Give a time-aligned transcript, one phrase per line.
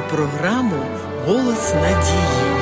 [0.00, 0.84] програму
[1.26, 2.56] Голос надії.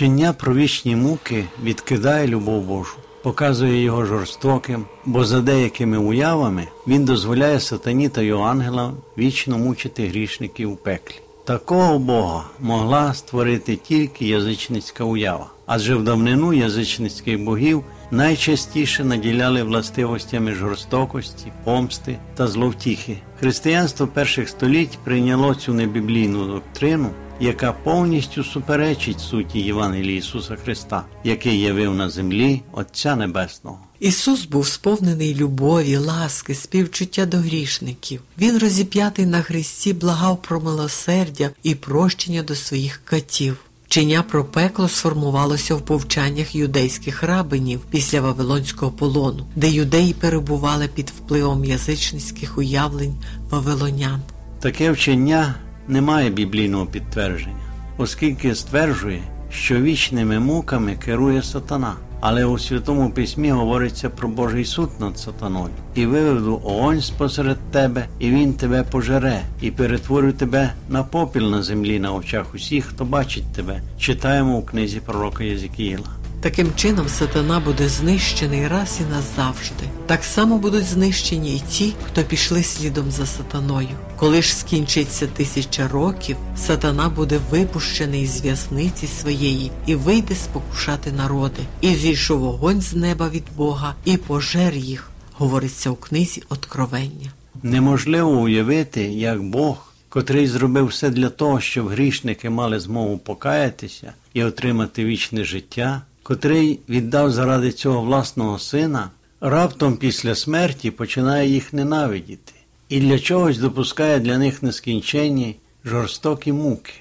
[0.00, 7.04] Вчення про вічні муки відкидає любов Божу, показує його жорстоким, бо за деякими уявами він
[7.04, 11.14] дозволяє сатані та його ангелам вічно мучити грішників у пеклі.
[11.44, 20.54] Такого Бога могла створити тільки язичницька уява, адже в давнину язичницьких богів найчастіше наділяли властивостями
[20.54, 23.18] жорстокості, помсти та зловтіхи.
[23.40, 27.10] Християнство перших століть прийняло цю небіблійну доктрину,
[27.40, 33.78] яка повністю суперечить суті Євангелії Ісуса Христа, який явив на землі Отця Небесного.
[34.00, 38.22] Ісус був сповнений любові, ласки, співчуття до грішників.
[38.38, 43.56] Він розіп'ятий на Христі благав про милосердя і прощення до своїх катів.
[43.90, 51.10] Вчення про пекло сформувалося в повчаннях юдейських рабинів після Вавилонського полону, де юдеї перебували під
[51.10, 53.14] впливом язичницьких уявлень
[53.50, 54.20] вавилонян.
[54.60, 55.54] Таке вчення
[55.88, 57.60] не має біблійного підтвердження,
[57.98, 61.94] оскільки стверджує, що вічними муками керує сатана.
[62.20, 65.70] Але у Святому Письмі говориться про Божий суд над сатаною.
[65.94, 71.62] І виведу огонь спосеред тебе, і він тебе пожере, і перетворю тебе на попіл на
[71.62, 73.80] землі на очах усіх, хто бачить тебе.
[73.98, 76.19] Читаємо у книзі пророка Єзикіїла.
[76.42, 79.84] Таким чином, сатана буде знищений раз і назавжди.
[80.06, 83.88] Так само будуть знищені і ті, хто пішли слідом за сатаною.
[84.16, 91.62] Коли ж скінчиться тисяча років, сатана буде випущений з в'язниці своєї і вийде спокушати народи,
[91.80, 97.32] і зійшов вогонь з неба від Бога, і пожер їх, говориться у книзі Откровення.
[97.62, 104.44] Неможливо уявити, як Бог, котрий зробив все для того, щоб грішники мали змогу покаятися і
[104.44, 109.10] отримати вічне життя котрий віддав заради цього власного сина,
[109.40, 112.52] раптом після смерті починає їх ненавидіти
[112.88, 116.92] і для чогось допускає для них нескінченні жорстокі муки.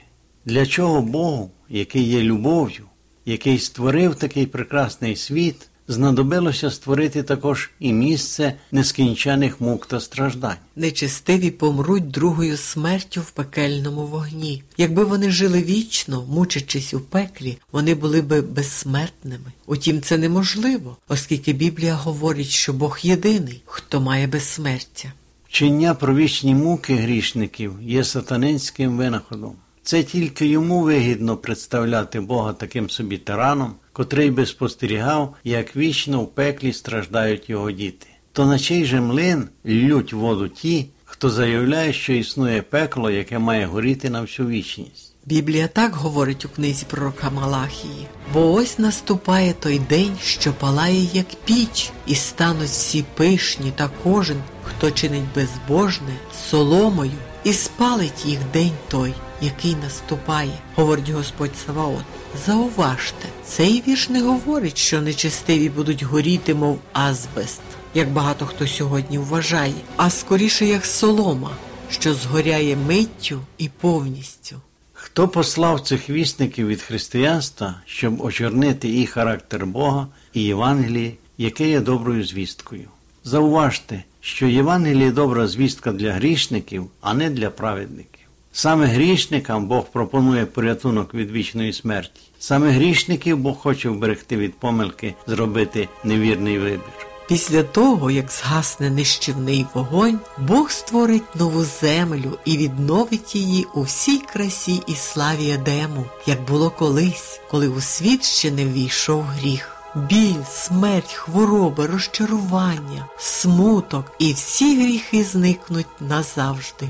[0.45, 2.85] Для чого Богу, який є любов'ю,
[3.25, 10.57] який створив такий прекрасний світ, знадобилося створити також і місце нескінчених мук та страждань.
[10.75, 14.63] Нечестиві помруть другою смертю в пекельному вогні.
[14.77, 19.51] Якби вони жили вічно, мучачись у пеклі, вони були би безсмертними.
[19.66, 25.13] Утім, це неможливо, оскільки Біблія говорить, що Бог єдиний, хто має безсмертя.
[25.47, 29.56] Вчення про вічні муки грішників є сатанинським винаходом.
[29.84, 36.28] Це тільки йому вигідно представляти Бога таким собі тираном, котрий би спостерігав, як вічно в
[36.28, 38.07] пеклі страждають його діти.
[38.31, 43.66] То на чий же млин лють воду ті, хто заявляє, що існує пекло, яке має
[43.66, 45.09] горіти на всю вічність.
[45.25, 51.25] Біблія так говорить у книзі пророка Малахії, бо ось наступає той день, що палає, як
[51.45, 56.13] піч, і стануть всі пишні, та кожен, хто чинить безбожне,
[56.50, 57.12] соломою,
[57.44, 62.03] і спалить їх день той, який наступає, говорить Господь Саваот.
[62.45, 67.61] Зауважте, цей вірш не говорить, що нечестиві будуть горіти, мов азбест,
[67.94, 71.51] як багато хто сьогодні вважає, а скоріше як солома,
[71.89, 74.55] що згоряє миттю і повністю.
[74.94, 81.79] Хто послав цих вісників від християнства, щоб очорнити і характер Бога і Євангелії, яке є
[81.79, 82.88] доброю звісткою?
[83.23, 88.19] Зауважте, що Євангеліє добра звістка для грішників, а не для праведників.
[88.51, 92.21] Саме грішникам Бог пропонує порятунок від вічної смерті.
[92.39, 97.09] Саме грішників Бог хоче вберегти від помилки, зробити невірний вибір.
[97.27, 104.17] Після того, як згасне нищівний вогонь, Бог створить нову землю і відновить її у всій
[104.17, 109.75] красі і славі Едему, як було колись, коли у світ ще не ввійшов гріх.
[109.95, 116.89] Біль, смерть, хвороба, розчарування, смуток і всі гріхи зникнуть назавжди.